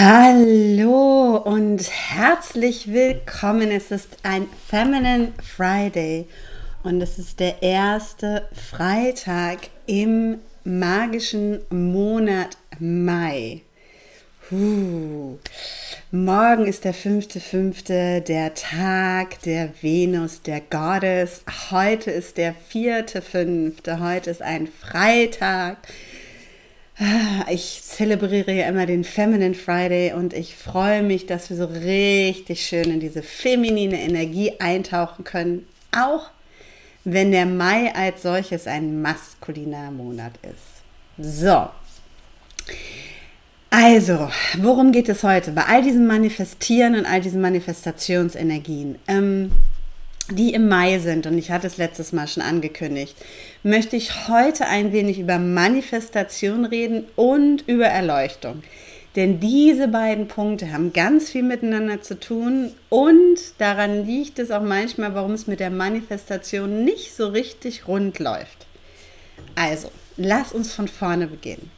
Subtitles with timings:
[0.00, 3.72] Hallo und herzlich willkommen.
[3.72, 6.28] Es ist ein Feminine Friday
[6.84, 13.62] und es ist der erste Freitag im magischen Monat Mai.
[14.52, 15.36] Huh.
[16.12, 21.42] Morgen ist der fünfte, fünfte, der Tag der Venus, der Goddess.
[21.72, 23.98] Heute ist der vierte, fünfte.
[23.98, 25.78] Heute ist ein Freitag.
[27.48, 32.66] Ich zelebriere ja immer den Feminine Friday und ich freue mich, dass wir so richtig
[32.66, 36.30] schön in diese feminine Energie eintauchen können, auch
[37.04, 40.82] wenn der Mai als solches ein maskuliner Monat ist.
[41.18, 41.68] So.
[43.70, 45.52] Also, worum geht es heute?
[45.52, 48.98] Bei all diesem Manifestieren und all diesen Manifestationsenergien.
[49.06, 49.52] Ähm,
[50.30, 53.16] die im Mai sind, und ich hatte es letztes Mal schon angekündigt,
[53.62, 58.62] möchte ich heute ein wenig über Manifestation reden und über Erleuchtung.
[59.16, 64.62] Denn diese beiden Punkte haben ganz viel miteinander zu tun und daran liegt es auch
[64.62, 68.66] manchmal, warum es mit der Manifestation nicht so richtig rund läuft.
[69.54, 71.70] Also, lass uns von vorne beginnen.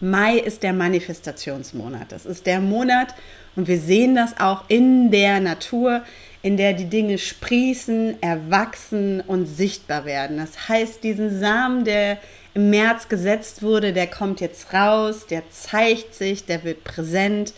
[0.00, 2.10] Mai ist der Manifestationsmonat.
[2.10, 3.14] Das ist der Monat
[3.54, 6.02] und wir sehen das auch in der Natur,
[6.42, 10.38] in der die Dinge sprießen, erwachsen und sichtbar werden.
[10.38, 12.18] Das heißt, diesen Samen, der
[12.54, 17.54] im März gesetzt wurde, der kommt jetzt raus, der zeigt sich, der wird präsent.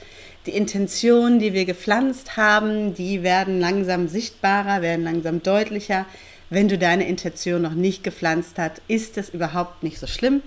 [0.47, 6.05] Die Intentionen, die wir gepflanzt haben, die werden langsam sichtbarer, werden langsam deutlicher.
[6.51, 10.43] Wenn du deine Intention noch nicht gepflanzt hast, ist es überhaupt nicht so schlimm,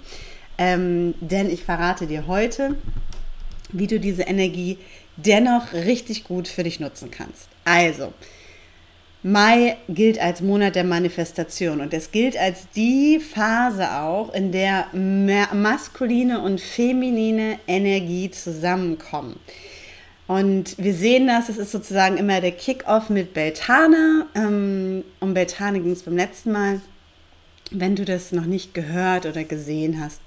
[0.59, 2.75] ähm, denn ich verrate dir heute,
[3.71, 4.77] wie du diese Energie
[5.17, 7.49] dennoch richtig gut für dich nutzen kannst.
[7.67, 8.13] Also,
[9.23, 14.87] Mai gilt als Monat der Manifestation und es gilt als die Phase auch, in der
[14.93, 19.37] maskuline und feminine Energie zusammenkommen.
[20.27, 24.27] Und wir sehen das, es ist sozusagen immer der Kickoff mit Beltane.
[24.33, 26.79] Ähm, um Beltane ging es beim letzten Mal.
[27.71, 30.21] Wenn du das noch nicht gehört oder gesehen hast,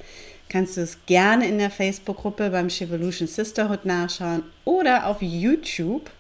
[0.51, 6.11] kannst du es gerne in der Facebook-Gruppe beim Shevolution Sisterhood nachschauen oder auf YouTube.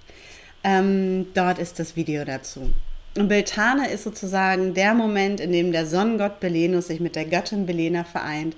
[0.63, 2.71] Ähm, dort ist das Video dazu.
[3.17, 7.67] Und Beltane ist sozusagen der Moment, in dem der Sonnengott Belenus sich mit der Göttin
[7.67, 8.55] Belena vereint.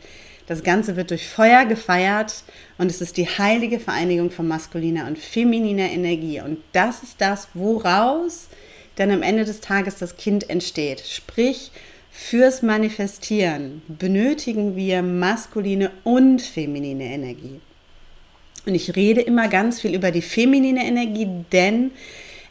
[0.47, 2.43] Das Ganze wird durch Feuer gefeiert
[2.77, 6.41] und es ist die heilige Vereinigung von maskuliner und femininer Energie.
[6.41, 8.49] Und das ist das, woraus
[8.97, 11.01] dann am Ende des Tages das Kind entsteht.
[11.01, 11.71] Sprich,
[12.15, 17.59] Fürs Manifestieren benötigen wir maskuline und feminine Energie.
[18.67, 21.91] Und ich rede immer ganz viel über die feminine Energie, denn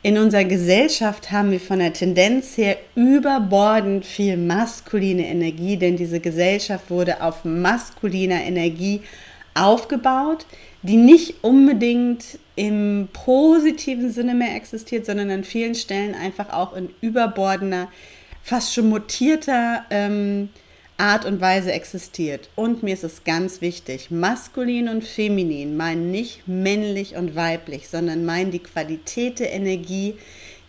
[0.04, 6.20] in unserer Gesellschaft haben wir von der Tendenz her überbordend viel maskuline Energie, denn diese
[6.20, 9.02] Gesellschaft wurde auf maskuliner Energie
[9.54, 10.48] aufgebaut,
[10.82, 16.90] die nicht unbedingt im positiven Sinne mehr existiert, sondern an vielen Stellen einfach auch in
[17.02, 17.88] überbordender
[18.44, 20.50] fast schon mutierter ähm,
[21.02, 22.50] Art und Weise existiert.
[22.56, 28.24] Und mir ist es ganz wichtig, maskulin und feminin meinen nicht männlich und weiblich, sondern
[28.24, 30.14] meinen die Qualität der Energie,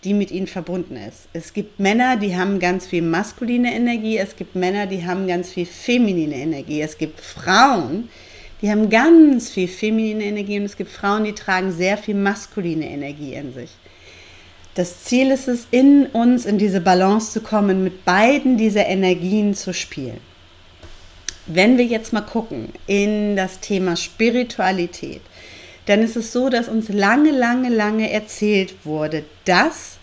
[0.04, 1.28] die mit ihnen verbunden ist.
[1.34, 5.50] Es gibt Männer, die haben ganz viel maskuline Energie, es gibt Männer, die haben ganz
[5.50, 8.08] viel feminine Energie, es gibt Frauen,
[8.62, 12.88] die haben ganz viel feminine Energie und es gibt Frauen, die tragen sehr viel maskuline
[12.88, 13.70] Energie in sich.
[14.74, 19.54] Das Ziel ist es, in uns in diese Balance zu kommen, mit beiden dieser Energien
[19.54, 20.20] zu spielen.
[21.46, 25.20] Wenn wir jetzt mal gucken in das Thema Spiritualität,
[25.86, 29.98] dann ist es so, dass uns lange, lange, lange erzählt wurde, dass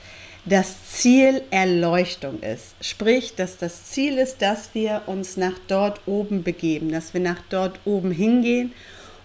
[0.45, 2.75] das Ziel Erleuchtung ist.
[2.81, 7.41] Sprich, dass das Ziel ist, dass wir uns nach dort oben begeben, dass wir nach
[7.49, 8.73] dort oben hingehen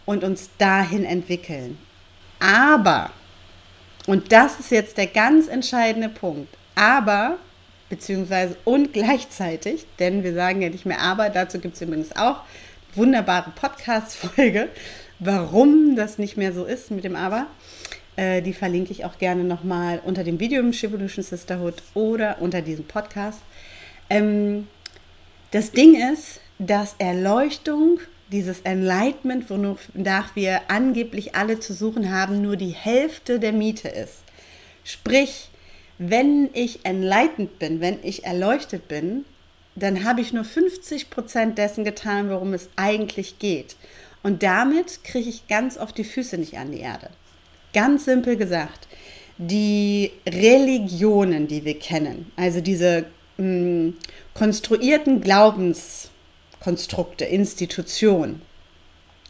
[0.06, 1.78] und uns dahin entwickeln.
[2.40, 3.10] Aber
[4.06, 6.54] und das ist jetzt der ganz entscheidende Punkt.
[6.74, 7.38] Aber,
[7.88, 12.40] beziehungsweise und gleichzeitig, denn wir sagen ja nicht mehr aber, dazu gibt es übrigens auch
[12.94, 14.68] wunderbare Podcast-Folge,
[15.18, 17.46] warum das nicht mehr so ist mit dem aber.
[18.16, 22.62] Äh, die verlinke ich auch gerne nochmal unter dem Video im Shivolution Sisterhood oder unter
[22.62, 23.40] diesem Podcast.
[24.10, 24.68] Ähm,
[25.50, 27.98] das Ding ist, dass Erleuchtung
[28.32, 34.22] dieses Enlightenment, wonach wir angeblich alle zu suchen haben, nur die Hälfte der Miete ist.
[34.84, 35.48] Sprich,
[35.98, 39.24] wenn ich enlightened bin, wenn ich erleuchtet bin,
[39.76, 43.76] dann habe ich nur 50 Prozent dessen getan, worum es eigentlich geht.
[44.22, 47.10] Und damit kriege ich ganz oft die Füße nicht an die Erde.
[47.72, 48.88] Ganz simpel gesagt,
[49.36, 53.06] die Religionen, die wir kennen, also diese
[53.36, 53.94] mh, mm,
[54.32, 55.20] konstruierten
[56.64, 58.42] Glaubenskonstrukte, Institutionen,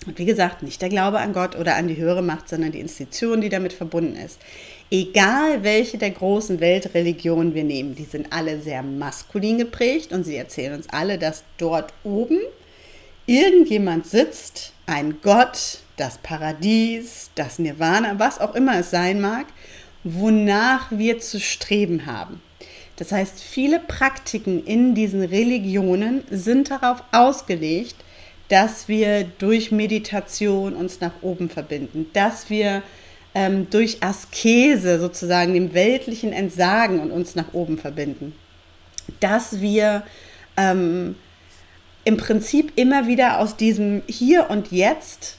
[0.06, 2.80] und wie gesagt, nicht der Glaube an Gott oder an die höhere Macht, sondern die
[2.80, 4.38] Institution, die damit verbunden ist.
[4.90, 10.36] Egal welche der großen Weltreligionen wir nehmen, die sind alle sehr maskulin geprägt und sie
[10.36, 12.38] erzählen uns alle, dass dort oben
[13.24, 19.46] irgendjemand sitzt, ein Gott, das Paradies, das Nirvana, was auch immer es sein mag,
[20.02, 22.42] wonach wir zu streben haben.
[22.96, 27.96] Das heißt, viele Praktiken in diesen Religionen sind darauf ausgelegt,
[28.48, 32.82] dass wir durch Meditation uns nach oben verbinden, dass wir
[33.34, 38.34] ähm, durch Askese sozusagen dem Weltlichen entsagen und uns nach oben verbinden,
[39.18, 40.04] dass wir
[40.56, 41.16] ähm,
[42.04, 45.38] im Prinzip immer wieder aus diesem Hier und Jetzt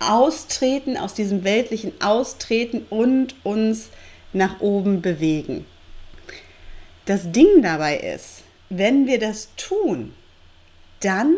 [0.00, 3.90] austreten, aus diesem Weltlichen austreten und uns
[4.32, 5.66] nach oben bewegen.
[7.06, 10.12] Das Ding dabei ist, wenn wir das tun,
[11.00, 11.36] dann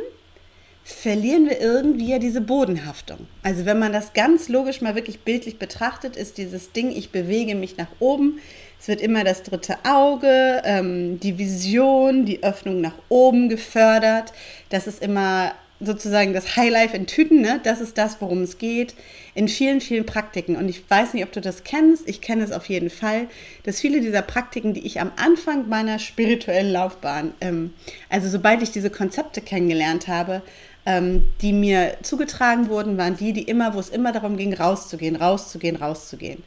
[0.85, 3.27] verlieren wir irgendwie ja diese Bodenhaftung.
[3.43, 7.55] Also wenn man das ganz logisch mal wirklich bildlich betrachtet, ist dieses Ding, ich bewege
[7.55, 8.41] mich nach oben,
[8.81, 14.33] es wird immer das dritte Auge, ähm, die Vision, die Öffnung nach oben gefördert.
[14.71, 15.53] Das ist immer
[15.85, 17.61] sozusagen das Highlife in Tüten, ne?
[17.63, 18.95] das ist das, worum es geht,
[19.35, 20.57] in vielen, vielen Praktiken.
[20.57, 23.29] Und ich weiß nicht, ob du das kennst, ich kenne es auf jeden Fall,
[23.65, 27.73] dass viele dieser Praktiken, die ich am Anfang meiner spirituellen Laufbahn, ähm,
[28.09, 30.43] also sobald ich diese Konzepte kennengelernt habe,
[30.85, 35.17] ähm, die mir zugetragen wurden, waren die, die immer, wo es immer darum ging, rauszugehen,
[35.17, 36.43] rauszugehen, rauszugehen.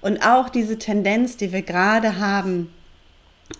[0.00, 2.72] Und auch diese Tendenz, die wir gerade haben,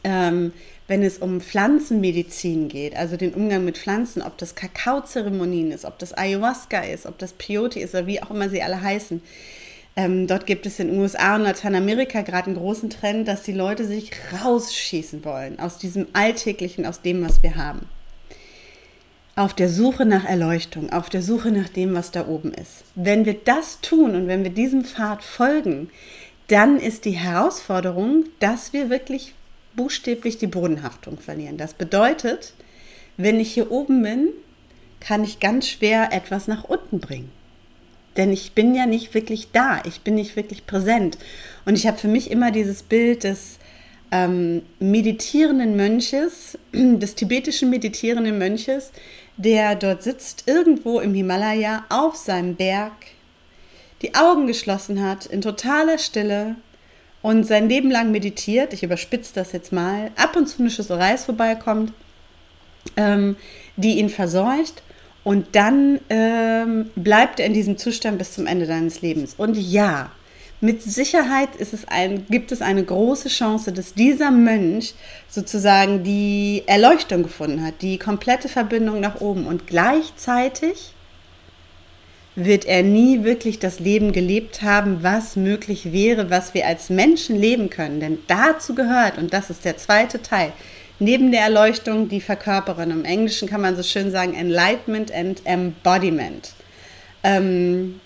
[0.05, 0.53] ähm,
[0.89, 5.99] wenn es um Pflanzenmedizin geht, also den Umgang mit Pflanzen, ob das Kakaozeremonien ist, ob
[5.99, 9.23] das Ayahuasca ist, ob das Peyote ist oder wie auch immer sie alle heißen.
[9.97, 13.53] Ähm, dort gibt es in den USA und Lateinamerika gerade einen großen Trend, dass die
[13.53, 17.87] Leute sich rausschießen wollen aus diesem Alltäglichen, aus dem, was wir haben
[19.41, 22.85] auf der Suche nach Erleuchtung, auf der Suche nach dem, was da oben ist.
[22.95, 25.89] Wenn wir das tun und wenn wir diesem Pfad folgen,
[26.49, 29.35] dann ist die Herausforderung, dass wir wirklich
[29.77, 31.57] buchstäblich die Bodenhaftung verlieren.
[31.57, 32.55] Das bedeutet,
[33.17, 34.29] wenn ich hier oben bin,
[35.01, 37.31] kann ich ganz schwer etwas nach unten bringen.
[38.17, 41.17] Denn ich bin ja nicht wirklich da, ich bin nicht wirklich präsent.
[41.65, 43.59] Und ich habe für mich immer dieses Bild des
[44.11, 48.91] ähm, meditierenden Mönches, des tibetischen meditierenden Mönches,
[49.37, 52.93] der dort sitzt, irgendwo im Himalaya auf seinem Berg,
[54.03, 56.57] die Augen geschlossen hat, in totaler Stille
[57.23, 58.73] und sein Leben lang meditiert.
[58.73, 60.11] Ich überspitze das jetzt mal.
[60.17, 61.93] Ab und zu eine Schüssel Reis vorbeikommt,
[62.97, 63.37] ähm,
[63.77, 64.83] die ihn verseucht.
[65.23, 69.35] Und dann ähm, bleibt er in diesem Zustand bis zum Ende seines Lebens.
[69.37, 70.11] Und ja,
[70.63, 74.95] mit Sicherheit ist es ein, gibt es eine große Chance, dass dieser Mönch
[75.29, 79.47] sozusagen die Erleuchtung gefunden hat, die komplette Verbindung nach oben.
[79.47, 80.95] Und gleichzeitig
[82.37, 87.39] wird er nie wirklich das Leben gelebt haben, was möglich wäre, was wir als Menschen
[87.39, 88.01] leben können.
[88.01, 90.53] Denn dazu gehört, und das ist der zweite Teil,
[90.99, 92.91] neben der Erleuchtung die Verkörperung.
[92.91, 96.53] Im Englischen kann man so schön sagen, Enlightenment and Embodiment.
[97.23, 98.01] Ähm,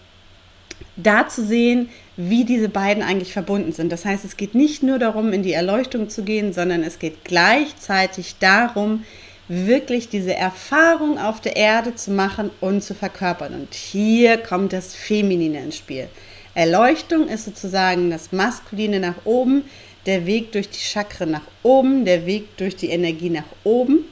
[0.97, 3.91] da zu sehen, wie diese beiden eigentlich verbunden sind.
[3.91, 7.25] Das heißt, es geht nicht nur darum, in die Erleuchtung zu gehen, sondern es geht
[7.25, 9.05] gleichzeitig darum,
[9.49, 13.55] wirklich diese Erfahrung auf der Erde zu machen und zu verkörpern.
[13.55, 16.09] Und hier kommt das Feminine ins Spiel.
[16.55, 19.65] Erleuchtung ist sozusagen das Maskuline nach oben,
[20.07, 24.05] der Weg durch die Chakren nach oben, der Weg durch die Energie nach oben.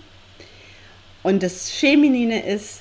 [1.22, 2.80] Und das Feminine ist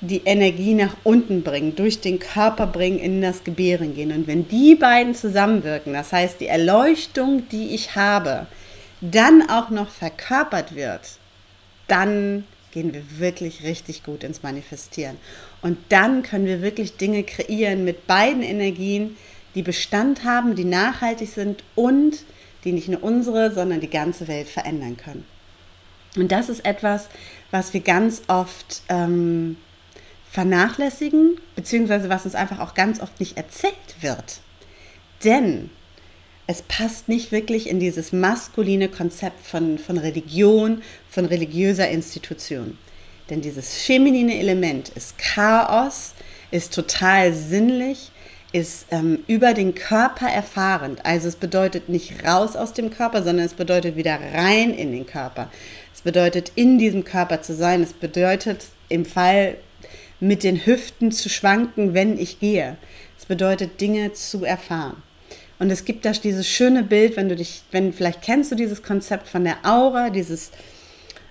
[0.00, 4.12] die Energie nach unten bringen, durch den Körper bringen, in das Gebären gehen.
[4.12, 8.46] Und wenn die beiden zusammenwirken, das heißt die Erleuchtung, die ich habe,
[9.00, 11.18] dann auch noch verkörpert wird,
[11.88, 15.16] dann gehen wir wirklich richtig gut ins Manifestieren.
[15.62, 19.16] Und dann können wir wirklich Dinge kreieren mit beiden Energien,
[19.54, 22.24] die Bestand haben, die nachhaltig sind und
[22.64, 25.24] die nicht nur unsere, sondern die ganze Welt verändern können.
[26.16, 27.08] Und das ist etwas,
[27.50, 29.56] was wir ganz oft ähm,
[30.30, 34.40] vernachlässigen, beziehungsweise was uns einfach auch ganz oft nicht erzählt wird.
[35.24, 35.70] Denn
[36.46, 42.78] es passt nicht wirklich in dieses maskuline Konzept von, von Religion, von religiöser Institution.
[43.28, 46.14] Denn dieses feminine Element ist Chaos,
[46.52, 48.12] ist total sinnlich,
[48.52, 51.04] ist ähm, über den Körper erfahrend.
[51.04, 55.06] Also es bedeutet nicht raus aus dem Körper, sondern es bedeutet wieder rein in den
[55.06, 55.50] Körper.
[55.92, 57.82] Es bedeutet in diesem Körper zu sein.
[57.82, 59.56] Es bedeutet im Fall
[60.20, 62.76] mit den Hüften zu schwanken, wenn ich gehe.
[63.18, 65.02] Es bedeutet Dinge zu erfahren.
[65.58, 68.82] Und es gibt da dieses schöne Bild, wenn du dich, wenn vielleicht kennst du dieses
[68.82, 70.50] Konzept von der Aura, dieses,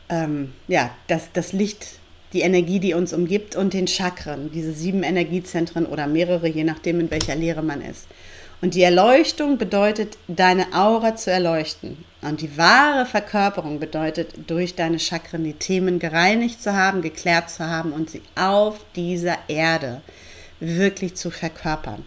[0.09, 1.99] ähm, ja, das, das Licht
[2.33, 6.99] die Energie, die uns umgibt und den Chakren, diese sieben Energiezentren oder mehrere, je nachdem,
[6.99, 8.07] in welcher Lehre man ist.
[8.61, 12.03] Und die Erleuchtung bedeutet, deine Aura zu erleuchten.
[12.21, 17.65] Und die wahre Verkörperung bedeutet, durch deine Chakren die Themen gereinigt zu haben, geklärt zu
[17.65, 20.01] haben und sie auf dieser Erde
[20.59, 22.03] wirklich zu verkörpern.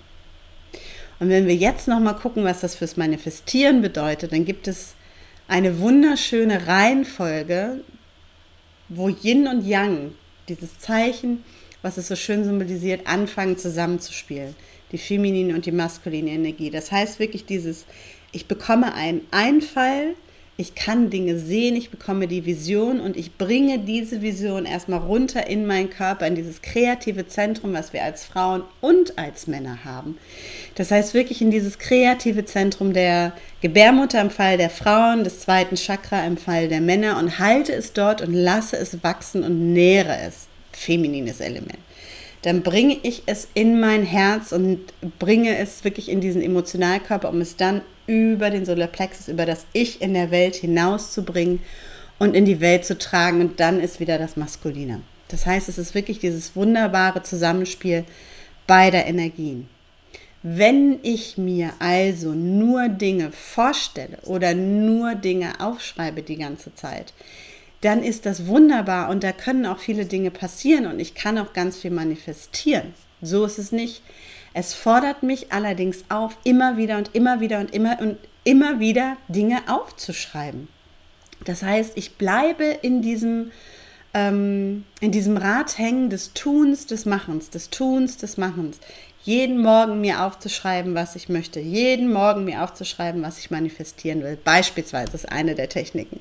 [1.20, 4.94] Und wenn wir jetzt nochmal gucken, was das fürs Manifestieren bedeutet, dann gibt es
[5.48, 7.80] eine wunderschöne Reihenfolge,
[8.88, 10.14] wo Yin und Yang,
[10.48, 11.44] dieses Zeichen,
[11.82, 14.54] was es so schön symbolisiert, anfangen zusammenzuspielen.
[14.92, 16.70] Die feminine und die maskuline Energie.
[16.70, 17.84] Das heißt wirklich dieses,
[18.32, 20.14] ich bekomme einen Einfall,
[20.61, 25.47] ich kann Dinge sehen, ich bekomme die Vision und ich bringe diese Vision erstmal runter
[25.47, 30.19] in meinen Körper, in dieses kreative Zentrum, was wir als Frauen und als Männer haben.
[30.75, 35.77] Das heißt wirklich in dieses kreative Zentrum der Gebärmutter im Fall der Frauen, des zweiten
[35.77, 40.19] Chakra im Fall der Männer und halte es dort und lasse es wachsen und nähre
[40.27, 40.49] es.
[40.73, 41.79] Feminines Element
[42.43, 44.79] dann bringe ich es in mein Herz und
[45.19, 50.03] bringe es wirklich in diesen Emotionalkörper, um es dann über den Solarplexus, über das Ich
[50.03, 51.61] in der Welt hinauszubringen
[52.19, 53.41] und in die Welt zu tragen.
[53.41, 55.03] Und dann ist wieder das Maskuline.
[55.29, 58.05] Das heißt, es ist wirklich dieses wunderbare Zusammenspiel
[58.67, 59.69] beider Energien.
[60.43, 67.12] Wenn ich mir also nur Dinge vorstelle oder nur Dinge aufschreibe die ganze Zeit,
[67.81, 71.53] dann ist das wunderbar und da können auch viele Dinge passieren und ich kann auch
[71.53, 72.95] ganz viel manifestieren.
[73.21, 74.03] So ist es nicht.
[74.55, 79.17] Es fordert mich allerdings auf, immer wieder und immer wieder und immer und immer wieder
[79.28, 80.69] Dinge aufzuschreiben.
[81.45, 83.52] Das heißt, ich bleibe in diesem,
[84.14, 88.78] ähm, in diesem Rad hängen des Tuns, des Machens, des Tuns, des Machens.
[89.23, 91.61] Jeden Morgen mir aufzuschreiben, was ich möchte.
[91.61, 94.38] Jeden Morgen mir aufzuschreiben, was ich manifestieren will.
[94.43, 96.21] Beispielsweise ist eine der Techniken.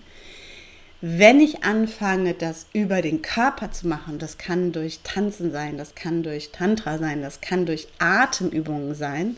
[1.00, 5.94] Wenn ich anfange, das über den Körper zu machen, das kann durch Tanzen sein, das
[5.94, 9.38] kann durch Tantra sein, das kann durch Atemübungen sein,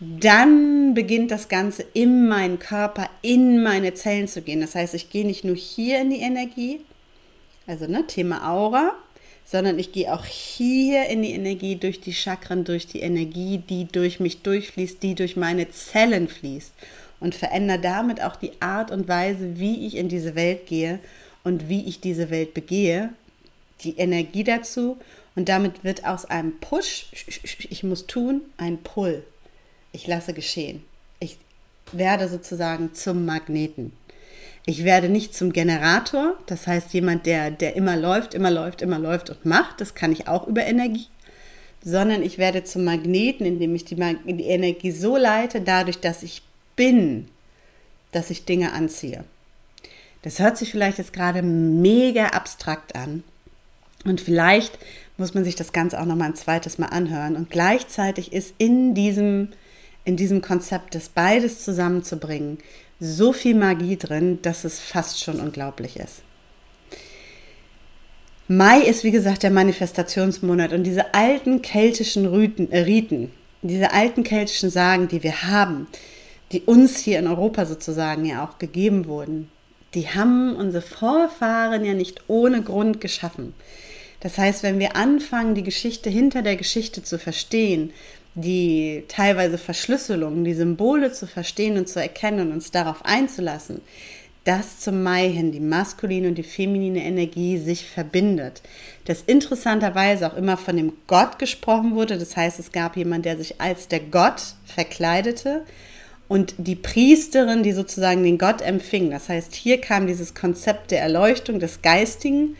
[0.00, 4.62] dann beginnt das Ganze in meinen Körper, in meine Zellen zu gehen.
[4.62, 6.80] Das heißt, ich gehe nicht nur hier in die Energie,
[7.66, 8.92] also ne, Thema Aura,
[9.44, 13.86] sondern ich gehe auch hier in die Energie durch die Chakren, durch die Energie, die
[13.86, 16.72] durch mich durchfließt, die durch meine Zellen fließt
[17.20, 20.98] und verändere damit auch die Art und Weise, wie ich in diese Welt gehe
[21.44, 23.10] und wie ich diese Welt begehe,
[23.82, 24.96] die Energie dazu
[25.36, 27.06] und damit wird aus einem Push,
[27.70, 29.22] ich muss tun, ein Pull.
[29.92, 30.82] Ich lasse geschehen.
[31.20, 31.38] Ich
[31.92, 33.92] werde sozusagen zum Magneten.
[34.66, 38.98] Ich werde nicht zum Generator, das heißt jemand, der, der immer läuft, immer läuft, immer
[38.98, 41.06] läuft und macht, das kann ich auch über Energie,
[41.82, 46.42] sondern ich werde zum Magneten, indem ich die, die Energie so leite, dadurch, dass ich
[46.78, 47.28] bin,
[48.12, 49.24] dass ich Dinge anziehe.
[50.22, 53.24] Das hört sich vielleicht jetzt gerade mega abstrakt an.
[54.04, 54.78] Und vielleicht
[55.16, 57.36] muss man sich das Ganze auch noch mal ein zweites Mal anhören.
[57.36, 59.48] Und gleichzeitig ist in diesem,
[60.04, 62.58] in diesem Konzept, das beides zusammenzubringen,
[63.00, 66.22] so viel Magie drin, dass es fast schon unglaublich ist.
[68.48, 72.24] Mai ist, wie gesagt, der Manifestationsmonat und diese alten keltischen
[72.70, 73.30] äh, Riten,
[73.62, 75.86] diese alten keltischen Sagen, die wir haben,
[76.52, 79.50] die uns hier in Europa sozusagen ja auch gegeben wurden,
[79.94, 83.54] die haben unsere Vorfahren ja nicht ohne Grund geschaffen.
[84.20, 87.92] Das heißt, wenn wir anfangen, die Geschichte hinter der Geschichte zu verstehen,
[88.34, 93.80] die teilweise Verschlüsselungen, die Symbole zu verstehen und zu erkennen und uns darauf einzulassen,
[94.44, 98.62] dass zum Mai hin die maskuline und die feminine Energie sich verbindet.
[99.04, 102.16] Dass interessanterweise auch immer von dem Gott gesprochen wurde.
[102.16, 105.64] Das heißt, es gab jemanden, der sich als der Gott verkleidete
[106.28, 109.10] und die Priesterin, die sozusagen den Gott empfing.
[109.10, 112.56] Das heißt, hier kam dieses Konzept der Erleuchtung, des Geistigen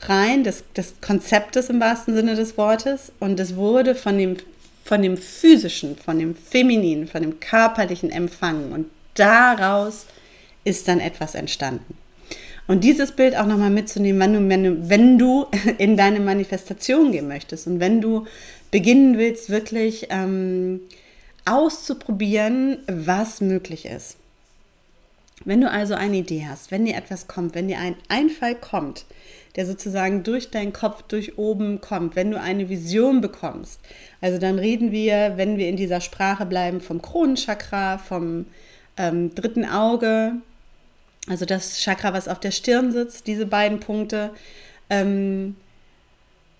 [0.00, 3.12] rein, des, des Konzeptes im wahrsten Sinne des Wortes.
[3.20, 4.36] Und es wurde von dem,
[4.84, 8.72] von dem Physischen, von dem Femininen, von dem Körperlichen empfangen.
[8.72, 10.06] Und daraus
[10.64, 11.96] ist dann etwas entstanden.
[12.66, 15.46] Und dieses Bild auch nochmal mitzunehmen, wenn du, wenn, du, wenn du
[15.78, 18.26] in deine Manifestation gehen möchtest und wenn du
[18.72, 20.80] beginnen willst, wirklich ähm,
[21.44, 24.16] auszuprobieren, was möglich ist.
[25.44, 29.04] Wenn du also eine Idee hast, wenn dir etwas kommt, wenn dir ein Einfall kommt,
[29.56, 33.80] der sozusagen durch deinen Kopf, durch oben kommt, wenn du eine Vision bekommst.
[34.20, 38.46] Also dann reden wir, wenn wir in dieser Sprache bleiben, vom Kronenchakra, vom
[38.96, 40.34] ähm, dritten Auge,
[41.28, 44.30] also das Chakra, was auf der Stirn sitzt, diese beiden Punkte.
[44.90, 45.56] Ähm,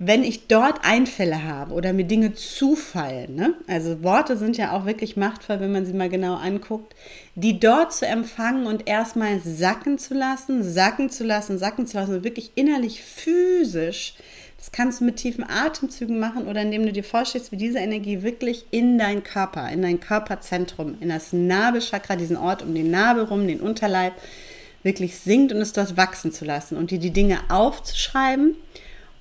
[0.05, 3.55] wenn ich dort Einfälle habe oder mir Dinge zufallen, ne?
[3.69, 6.97] also Worte sind ja auch wirklich machtvoll, wenn man sie mal genau anguckt,
[7.37, 12.25] die dort zu empfangen und erstmal sacken zu lassen, sacken zu lassen, sacken zu lassen
[12.25, 14.15] wirklich innerlich physisch.
[14.59, 18.23] Das kannst du mit tiefen Atemzügen machen oder indem du dir vorstellst, wie diese Energie
[18.23, 23.25] wirklich in deinen Körper, in dein Körperzentrum, in das Nabelchakra, diesen Ort um den Nabel
[23.25, 24.15] rum, den Unterleib,
[24.83, 28.57] wirklich sinkt und es dort wachsen zu lassen und dir die Dinge aufzuschreiben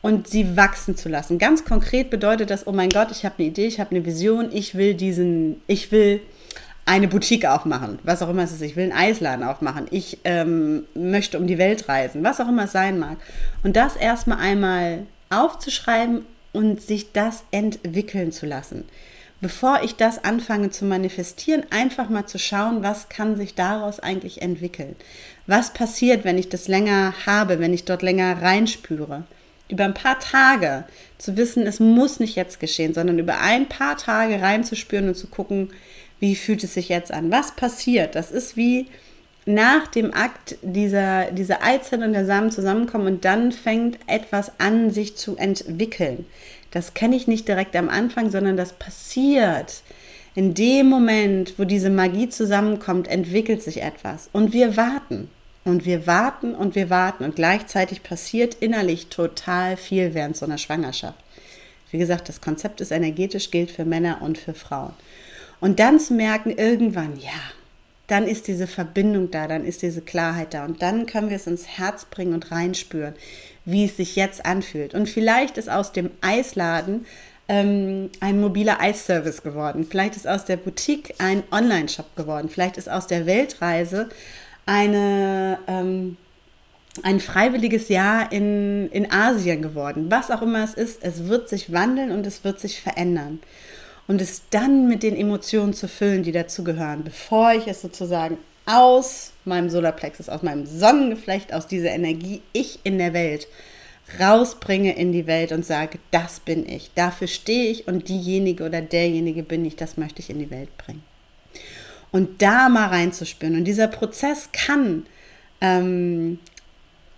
[0.01, 1.38] und sie wachsen zu lassen.
[1.38, 4.50] Ganz konkret bedeutet das, oh mein Gott, ich habe eine Idee, ich habe eine Vision,
[4.51, 6.22] ich will diesen, ich will
[6.86, 10.86] eine Boutique aufmachen, was auch immer es ist, ich will einen Eisladen aufmachen, ich ähm,
[10.96, 13.17] möchte um die Welt reisen, was auch immer es sein mag.
[13.63, 18.86] Und das erstmal einmal aufzuschreiben und sich das entwickeln zu lassen.
[19.39, 24.41] Bevor ich das anfange zu manifestieren, einfach mal zu schauen, was kann sich daraus eigentlich
[24.41, 24.96] entwickeln.
[25.48, 29.24] Was passiert, wenn ich das länger habe, wenn ich dort länger reinspüre?
[29.72, 30.84] Über ein paar Tage
[31.18, 35.28] zu wissen, es muss nicht jetzt geschehen, sondern über ein paar Tage reinzuspüren und zu
[35.28, 35.70] gucken,
[36.20, 37.32] wie fühlt es sich jetzt an?
[37.32, 38.16] Was passiert?
[38.16, 38.88] Das ist wie
[39.46, 44.92] nach dem Akt dieser, dieser Eizelle und der Samen zusammenkommen und dann fängt etwas an,
[44.92, 46.25] sich zu entwickeln.
[46.70, 49.82] Das kenne ich nicht direkt am Anfang, sondern das passiert.
[50.36, 54.30] In dem Moment, wo diese Magie zusammenkommt, entwickelt sich etwas.
[54.32, 55.30] Und wir warten.
[55.63, 60.58] Und wir warten und wir warten und gleichzeitig passiert innerlich total viel während so einer
[60.58, 61.20] Schwangerschaft.
[61.91, 64.94] Wie gesagt, das Konzept ist energetisch, gilt für Männer und für Frauen.
[65.60, 67.30] Und dann zu merken, irgendwann, ja,
[68.08, 71.48] dann ist diese Verbindung da, dann ist diese Klarheit da und dann können wir es
[71.48, 73.13] ins Herz bringen und reinspüren,
[73.63, 74.94] wie es sich jetzt anfühlt.
[74.94, 77.06] Und vielleicht ist aus dem Eisladen
[77.48, 79.86] ähm, ein mobiler Eisservice geworden.
[79.89, 82.50] Vielleicht ist aus der Boutique ein Online-Shop geworden.
[82.50, 84.09] Vielleicht ist aus der Weltreise
[84.66, 86.18] eine, ähm,
[87.04, 90.08] ein freiwilliges Jahr in, in Asien geworden.
[90.10, 93.40] Was auch immer es ist, es wird sich wandeln und es wird sich verändern.
[94.08, 99.32] Und es dann mit den Emotionen zu füllen, die dazugehören, bevor ich es sozusagen aus
[99.46, 103.48] meinem Solarplexus, aus meinem Sonnengeflecht, aus dieser Energie, ich in der Welt,
[104.20, 108.82] rausbringe in die Welt und sage, das bin ich, dafür stehe ich und diejenige oder
[108.82, 111.04] derjenige bin ich, das möchte ich in die Welt bringen
[112.12, 113.56] und da mal reinzuspüren.
[113.56, 115.06] Und dieser Prozess kann
[115.62, 116.40] ähm,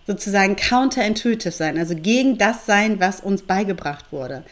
[0.06, 4.44] sozusagen counterintuitive sein, also gegen das sein, was uns beigebracht wurde,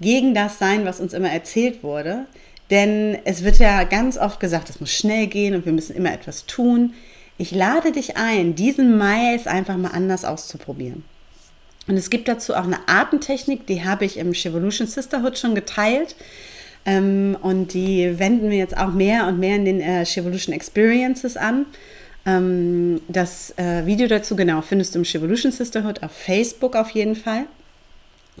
[0.00, 2.26] gegen das sein, was uns immer erzählt wurde.
[2.70, 6.12] Denn es wird ja ganz oft gesagt, es muss schnell gehen und wir müssen immer
[6.12, 6.94] etwas tun.
[7.38, 11.04] Ich lade dich ein, diesen Mai es einfach mal anders auszuprobieren.
[11.86, 16.16] Und es gibt dazu auch eine Artentechnik, die habe ich im Shevolution Sisterhood schon geteilt.
[16.86, 21.36] Ähm, und die wenden wir jetzt auch mehr und mehr in den äh, Shevolution Experiences
[21.36, 21.66] an.
[22.24, 27.16] Ähm, das äh, Video dazu, genau, findest du im Shevolution Sisterhood auf Facebook auf jeden
[27.16, 27.42] Fall.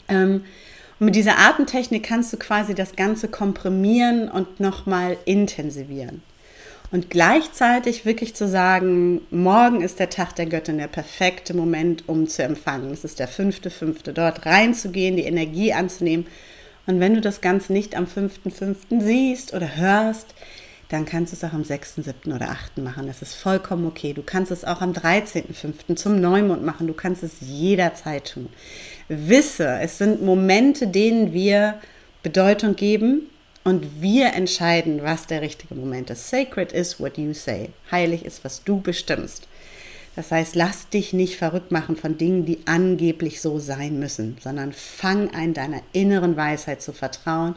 [0.08, 0.44] Ähm,
[0.98, 6.22] und mit dieser Atemtechnik kannst du quasi das Ganze komprimieren und nochmal intensivieren.
[6.92, 12.28] Und gleichzeitig wirklich zu sagen, morgen ist der Tag der Göttin der perfekte Moment, um
[12.28, 12.92] zu empfangen.
[12.92, 16.28] Es ist der fünfte, fünfte, dort reinzugehen, die Energie anzunehmen
[16.86, 19.00] und wenn du das Ganze nicht am 5.5.
[19.00, 20.34] siehst oder hörst,
[20.88, 22.32] dann kannst du es auch am 6., 7.
[22.32, 22.78] oder 8.
[22.78, 23.08] machen.
[23.08, 24.12] Das ist vollkommen okay.
[24.12, 25.96] Du kannst es auch am 13.5.
[25.96, 26.86] zum Neumond machen.
[26.86, 28.48] Du kannst es jederzeit tun.
[29.08, 31.80] Wisse, es sind Momente, denen wir
[32.22, 33.22] Bedeutung geben
[33.64, 36.30] und wir entscheiden, was der richtige Moment ist.
[36.30, 37.70] Sacred is what you say.
[37.90, 39.48] Heilig ist, was du bestimmst.
[40.16, 44.72] Das heißt, lass dich nicht verrückt machen von Dingen, die angeblich so sein müssen, sondern
[44.72, 47.54] fang an, deiner inneren Weisheit zu vertrauen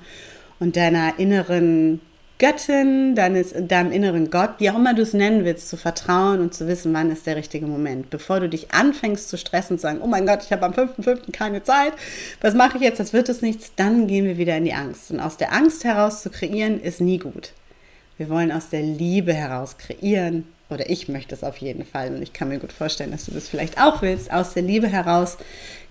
[0.59, 2.01] und deiner inneren
[2.37, 6.53] Göttin, deines, deinem inneren Gott, wie auch immer du es nennen willst, zu vertrauen und
[6.53, 8.09] zu wissen, wann ist der richtige Moment.
[8.09, 10.73] Bevor du dich anfängst zu stressen und zu sagen, oh mein Gott, ich habe am
[10.73, 11.31] 5.5.
[11.33, 11.93] keine Zeit,
[12.39, 15.11] was mache ich jetzt, das wird es nichts, dann gehen wir wieder in die Angst.
[15.11, 17.51] Und aus der Angst heraus zu kreieren, ist nie gut.
[18.17, 22.21] Wir wollen aus der Liebe heraus kreieren, oder ich möchte es auf jeden Fall und
[22.21, 25.37] ich kann mir gut vorstellen, dass du das vielleicht auch willst, aus der Liebe heraus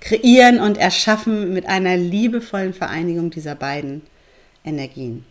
[0.00, 4.02] kreieren und erschaffen mit einer liebevollen Vereinigung dieser beiden
[4.64, 5.24] Energien.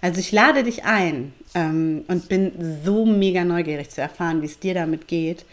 [0.00, 2.52] Also ich lade dich ein ähm, und bin
[2.84, 5.44] so mega neugierig zu erfahren, wie es dir damit geht,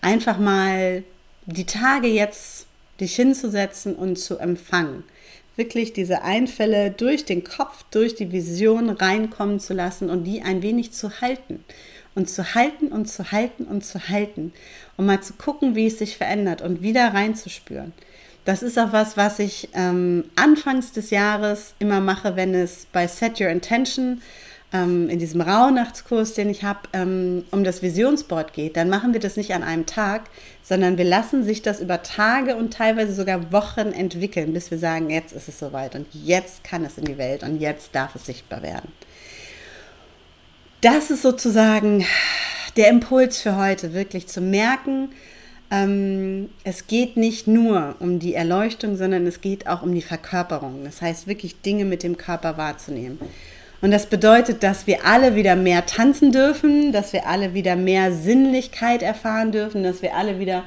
[0.00, 1.04] einfach mal
[1.46, 2.66] die Tage jetzt
[3.00, 5.04] dich hinzusetzen und zu empfangen.
[5.56, 10.62] wirklich diese Einfälle durch den Kopf, durch die Vision reinkommen zu lassen und die ein
[10.62, 11.62] wenig zu halten.
[12.14, 14.52] Und zu halten und zu halten und zu halten.
[14.96, 17.92] Um mal zu gucken, wie es sich verändert und wieder reinzuspüren.
[18.44, 23.06] Das ist auch was, was ich ähm, anfangs des Jahres immer mache, wenn es bei
[23.06, 24.20] Set Your Intention
[24.72, 28.76] ähm, in diesem Rauhnachtskurs, den ich habe, ähm, um das Visionsboard geht.
[28.76, 30.22] Dann machen wir das nicht an einem Tag,
[30.62, 35.10] sondern wir lassen sich das über Tage und teilweise sogar Wochen entwickeln, bis wir sagen,
[35.10, 38.26] jetzt ist es soweit und jetzt kann es in die Welt und jetzt darf es
[38.26, 38.90] sichtbar werden.
[40.82, 42.04] Das ist sozusagen
[42.76, 45.10] der Impuls für heute, wirklich zu merken,
[45.70, 50.82] ähm, es geht nicht nur um die Erleuchtung, sondern es geht auch um die Verkörperung.
[50.82, 53.20] Das heißt, wirklich Dinge mit dem Körper wahrzunehmen.
[53.80, 58.12] Und das bedeutet, dass wir alle wieder mehr tanzen dürfen, dass wir alle wieder mehr
[58.12, 60.64] Sinnlichkeit erfahren dürfen, dass wir alle wieder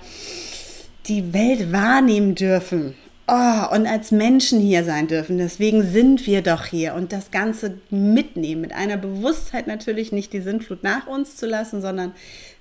[1.08, 2.96] die Welt wahrnehmen dürfen.
[3.28, 5.40] Oh, und als Menschen hier sein dürfen.
[5.40, 10.42] Deswegen sind wir doch hier und das Ganze mitnehmen, mit einer Bewusstheit natürlich nicht die
[10.42, 12.14] Sinnflut nach uns zu lassen, sondern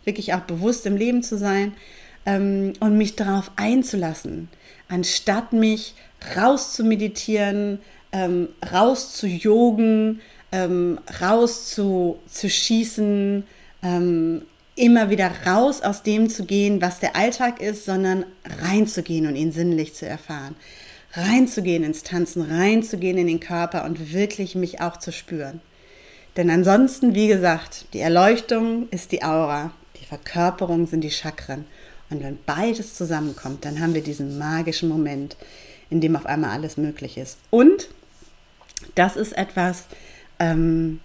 [0.04, 1.74] wirklich auch bewusst im Leben zu sein
[2.24, 4.48] ähm, und mich darauf einzulassen,
[4.88, 5.94] anstatt mich
[6.34, 7.80] raus zu meditieren,
[8.12, 13.44] ähm, raus zu yogen, ähm, raus zu, zu schießen,
[13.82, 14.42] ähm,
[14.76, 18.24] immer wieder raus aus dem zu gehen, was der Alltag ist, sondern
[18.62, 20.56] reinzugehen und ihn sinnlich zu erfahren.
[21.12, 25.60] Reinzugehen ins Tanzen, reinzugehen in den Körper und wirklich mich auch zu spüren.
[26.36, 31.66] Denn ansonsten, wie gesagt, die Erleuchtung ist die Aura, die Verkörperung sind die Chakren.
[32.10, 35.36] Und wenn beides zusammenkommt, dann haben wir diesen magischen Moment,
[35.88, 37.38] in dem auf einmal alles möglich ist.
[37.50, 37.88] Und
[38.96, 39.84] das ist etwas,
[40.40, 40.98] ähm,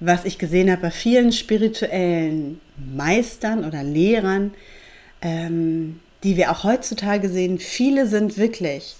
[0.00, 4.52] was ich gesehen habe bei vielen spirituellen Meistern oder Lehrern,
[5.22, 7.58] ähm, die wir auch heutzutage sehen.
[7.58, 8.96] Viele sind wirklich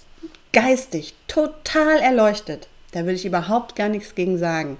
[0.53, 2.67] geistig total erleuchtet.
[2.91, 4.77] Da will ich überhaupt gar nichts gegen sagen.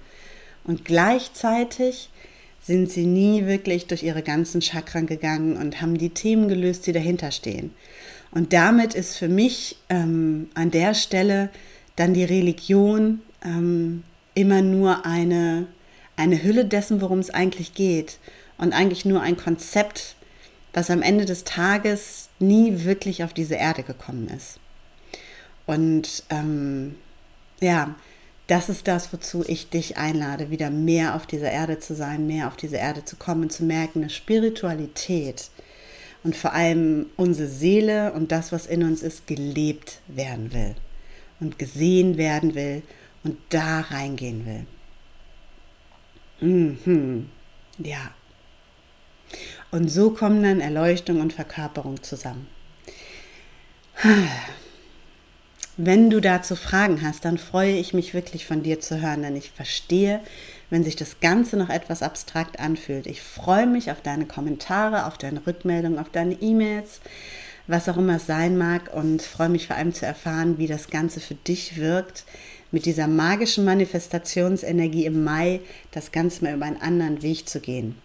[0.63, 2.09] Und gleichzeitig
[2.61, 6.93] sind sie nie wirklich durch ihre ganzen Chakren gegangen und haben die Themen gelöst, die
[6.93, 7.71] dahinter stehen.
[8.31, 11.49] Und damit ist für mich ähm, an der Stelle
[11.95, 14.03] dann die Religion ähm,
[14.33, 15.67] immer nur eine,
[16.15, 18.17] eine Hülle dessen, worum es eigentlich geht.
[18.57, 20.15] Und eigentlich nur ein Konzept,
[20.73, 24.59] was am Ende des Tages nie wirklich auf diese Erde gekommen ist.
[25.65, 26.95] Und ähm,
[27.59, 27.95] ja,
[28.47, 32.47] das ist das, wozu ich dich einlade, wieder mehr auf dieser Erde zu sein, mehr
[32.47, 35.49] auf diese Erde zu kommen, zu merken, eine Spiritualität
[36.23, 40.75] und vor allem unsere Seele und das, was in uns ist, gelebt werden will
[41.39, 42.83] und gesehen werden will
[43.23, 44.65] und da reingehen will.
[46.47, 47.29] Mhm.
[47.77, 48.11] Ja.
[49.71, 52.47] Und so kommen dann Erleuchtung und Verkörperung zusammen.
[55.77, 59.35] Wenn du dazu Fragen hast, dann freue ich mich wirklich von dir zu hören, denn
[59.35, 60.21] ich verstehe,
[60.69, 63.07] wenn sich das Ganze noch etwas abstrakt anfühlt.
[63.07, 67.01] Ich freue mich auf deine Kommentare, auf deine Rückmeldungen, auf deine E-Mails,
[67.67, 70.89] was auch immer es sein mag und freue mich vor allem zu erfahren, wie das
[70.89, 72.23] Ganze für dich wirkt,
[72.71, 75.59] mit dieser magischen Manifestationsenergie im Mai
[75.91, 77.95] das Ganze mal über einen anderen Weg zu gehen.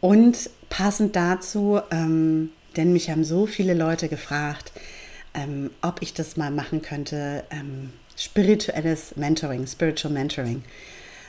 [0.00, 4.72] Und passend dazu, ähm, denn mich haben so viele Leute gefragt,
[5.34, 7.44] ähm, ob ich das mal machen könnte.
[7.50, 10.62] Ähm, spirituelles Mentoring, Spiritual Mentoring.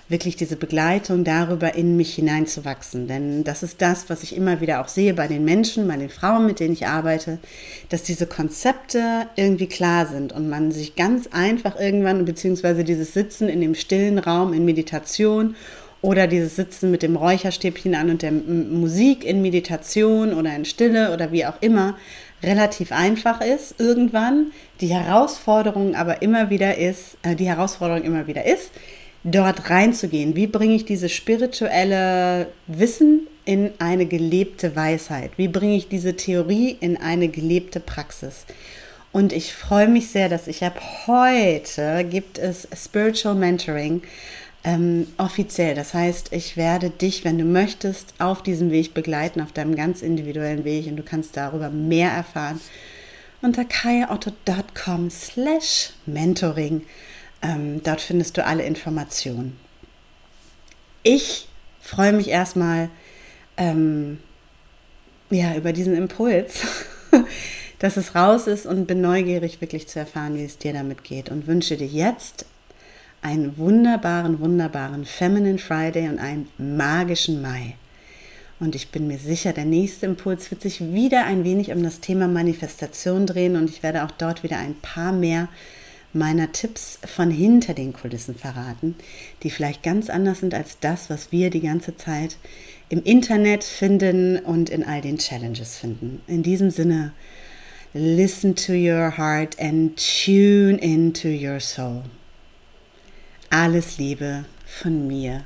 [0.07, 3.07] Wirklich diese Begleitung darüber, in mich hineinzuwachsen.
[3.07, 6.09] Denn das ist das, was ich immer wieder auch sehe bei den Menschen, bei den
[6.09, 7.37] Frauen, mit denen ich arbeite,
[7.89, 13.49] dass diese Konzepte irgendwie klar sind und man sich ganz einfach irgendwann, beziehungsweise dieses Sitzen
[13.49, 15.55] in dem stillen Raum in Meditation
[16.01, 21.13] oder dieses Sitzen mit dem Räucherstäbchen an und der Musik in Meditation oder in Stille
[21.13, 21.97] oder wie auch immer,
[22.41, 28.45] relativ einfach ist irgendwann, die Herausforderung aber immer wieder ist, äh, die Herausforderung immer wieder
[28.45, 28.71] ist,
[29.23, 30.35] dort reinzugehen.
[30.35, 35.31] Wie bringe ich dieses spirituelle Wissen in eine gelebte Weisheit?
[35.35, 38.45] Wie bringe ich diese Theorie in eine gelebte Praxis?
[39.11, 44.03] Und ich freue mich sehr, dass ich ab heute gibt es Spiritual Mentoring
[44.63, 45.75] ähm, offiziell.
[45.75, 50.01] Das heißt, ich werde dich, wenn du möchtest, auf diesem Weg begleiten, auf deinem ganz
[50.01, 52.59] individuellen Weg und du kannst darüber mehr erfahren
[53.41, 56.81] unter kayaotto.com slash mentoring.
[57.41, 59.57] Ähm, dort findest du alle Informationen.
[61.03, 61.47] Ich
[61.79, 62.89] freue mich erstmal
[63.55, 64.19] ähm,
[65.29, 66.67] ja, über diesen Impuls,
[67.79, 71.29] dass es raus ist und bin neugierig, wirklich zu erfahren, wie es dir damit geht
[71.29, 72.45] und wünsche dir jetzt
[73.21, 77.75] einen wunderbaren, wunderbaren Feminine Friday und einen magischen Mai.
[78.59, 82.01] Und ich bin mir sicher, der nächste Impuls wird sich wieder ein wenig um das
[82.01, 85.47] Thema Manifestation drehen und ich werde auch dort wieder ein paar mehr
[86.11, 88.95] meiner Tipps von hinter den Kulissen verraten,
[89.43, 92.37] die vielleicht ganz anders sind als das, was wir die ganze Zeit
[92.89, 96.21] im Internet finden und in all den Challenges finden.
[96.27, 97.13] In diesem Sinne,
[97.93, 102.03] listen to your heart and tune into your soul.
[103.51, 105.43] Alles Liebe von mir